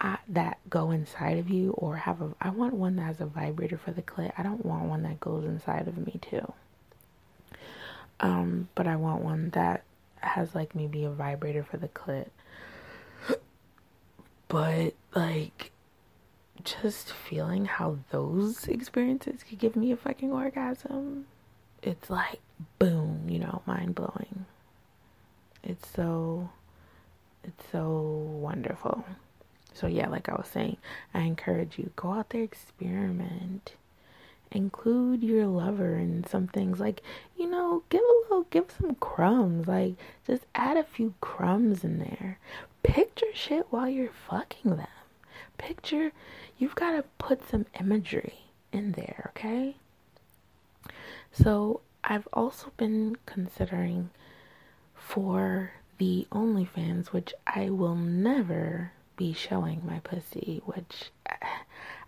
[0.00, 3.26] I, that go inside of you or have a I want one that has a
[3.26, 4.32] vibrator for the clit.
[4.36, 6.52] I don't want one that goes inside of me too.
[8.20, 9.82] Um, but I want one that
[10.16, 12.28] has like maybe a vibrator for the clit.
[14.48, 15.72] But like
[16.64, 21.26] just feeling how those experiences could give me a fucking orgasm,
[21.82, 22.40] it's like
[22.78, 24.46] boom, you know, mind blowing.
[25.62, 26.50] It's so
[27.44, 27.90] it's so
[28.40, 29.04] wonderful.
[29.74, 30.76] So yeah, like I was saying,
[31.14, 33.74] I encourage you go out there experiment
[34.54, 37.02] include your lover in some things like
[37.36, 39.94] you know give a little give some crumbs like
[40.26, 42.38] just add a few crumbs in there
[42.82, 44.86] picture shit while you're fucking them
[45.62, 46.12] picture
[46.58, 48.40] you've got to put some imagery
[48.72, 49.76] in there okay
[51.32, 54.10] so i've also been considering
[54.94, 61.10] for the OnlyFans, which I will never be showing my pussy, which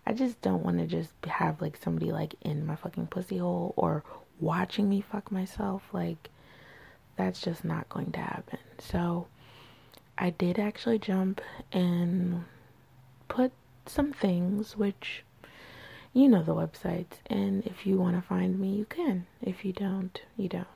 [0.05, 3.73] I just don't want to just have like somebody like in my fucking pussy hole
[3.77, 4.03] or
[4.39, 5.83] watching me fuck myself.
[5.93, 6.29] Like,
[7.15, 8.59] that's just not going to happen.
[8.79, 9.27] So,
[10.17, 11.41] I did actually jump
[11.71, 12.43] and
[13.27, 13.51] put
[13.85, 15.23] some things, which
[16.13, 19.27] you know the websites, and if you want to find me, you can.
[19.41, 20.67] If you don't, you don't.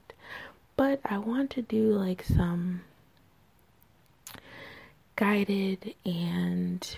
[0.76, 2.82] But I want to do like some
[5.16, 6.96] guided and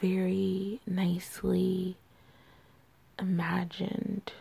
[0.00, 1.96] very nicely
[3.18, 4.32] imagined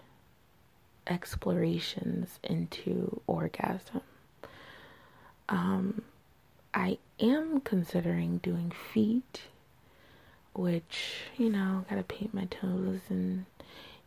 [1.08, 4.02] explorations into orgasm.
[5.50, 6.02] Um,
[6.74, 9.42] I am considering doing feet,
[10.54, 13.46] which, you know, gotta paint my toes and,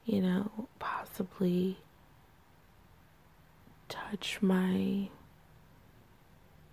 [0.05, 1.79] you know, possibly
[3.89, 5.09] touch my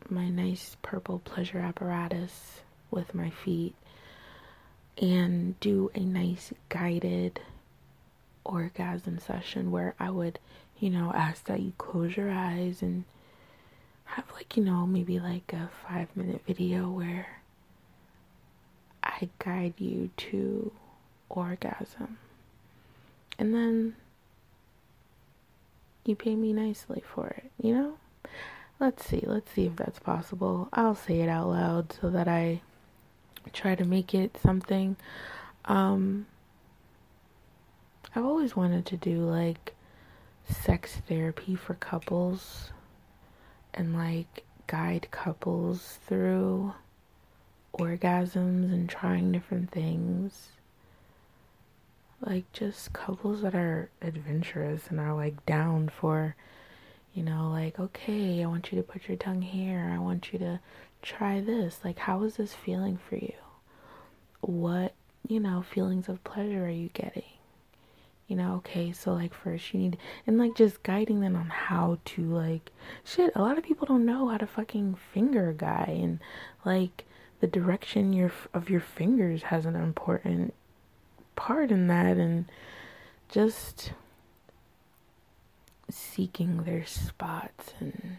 [0.09, 2.61] my nice purple pleasure apparatus
[2.91, 3.73] with my feet
[5.01, 7.39] and do a nice guided
[8.43, 10.39] orgasm session where I would,
[10.79, 13.05] you know, ask that you close your eyes and
[14.05, 17.42] have like, you know, maybe like a five minute video where
[19.21, 20.71] I guide you to
[21.29, 22.17] orgasm.
[23.37, 23.95] And then
[26.05, 27.93] you pay me nicely for it, you know?
[28.79, 30.67] Let's see, let's see if that's possible.
[30.73, 32.61] I'll say it out loud so that I
[33.53, 34.95] try to make it something.
[35.65, 36.25] Um,
[38.15, 39.75] I've always wanted to do like
[40.49, 42.71] sex therapy for couples
[43.73, 46.73] and like guide couples through
[47.73, 50.49] orgasms and trying different things.
[52.21, 56.35] Like just couples that are adventurous and are like down for,
[57.13, 59.91] you know, like, okay, I want you to put your tongue here.
[59.93, 60.59] I want you to
[61.01, 61.79] try this.
[61.83, 63.33] Like, how is this feeling for you?
[64.41, 64.93] What,
[65.27, 67.23] you know, feelings of pleasure are you getting?
[68.27, 71.99] You know, okay, so like first you need, and like just guiding them on how
[72.05, 72.71] to, like,
[73.03, 76.19] shit, a lot of people don't know how to fucking finger a guy, and
[76.65, 77.03] like
[77.43, 80.53] the direction your of your fingers has an important
[81.35, 82.45] part in that, and
[83.27, 83.91] just
[85.89, 88.15] seeking their spots and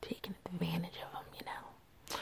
[0.00, 2.16] taking advantage of them, you know.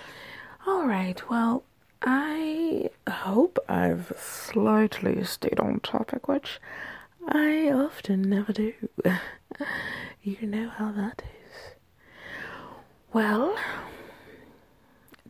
[0.66, 1.62] All right, well,
[2.02, 6.58] I hope I've slightly stayed on topic, which
[7.28, 8.72] I often never do.
[10.24, 11.74] you know how that is.
[13.12, 13.56] Well,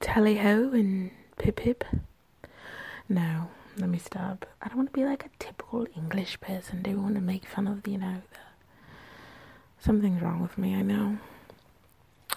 [0.00, 1.84] tally ho and pip pip.
[3.08, 4.46] No, let me stop.
[4.62, 6.82] I don't want to be like a typical English person.
[6.82, 8.38] Do want to make fun of, you know, the...
[9.78, 11.18] something's wrong with me, I know.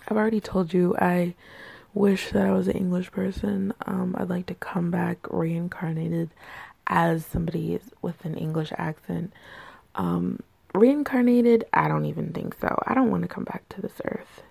[0.07, 1.35] I've already told you I
[1.93, 3.73] wish that I was an English person.
[3.85, 6.29] Um, I'd like to come back reincarnated
[6.87, 9.31] as somebody with an English accent.
[9.95, 10.39] Um,
[10.73, 12.81] reincarnated, I don't even think so.
[12.85, 14.41] I don't want to come back to this earth.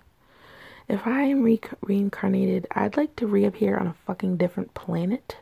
[0.87, 5.37] If I am re- reincarnated, I'd like to reappear on a fucking different planet.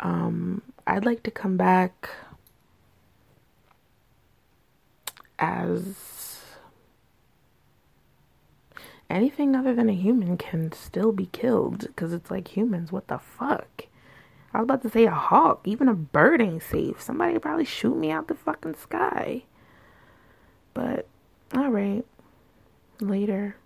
[0.00, 2.10] Um, I'd like to come back
[5.38, 6.40] as
[9.10, 12.92] anything other than a human can still be killed because it's like humans.
[12.92, 13.86] What the fuck?
[14.52, 17.00] I was about to say a hawk, even a bird ain't safe.
[17.00, 19.44] Somebody probably shoot me out the fucking sky.
[20.74, 21.06] But,
[21.54, 22.04] All right.
[23.00, 23.56] Later.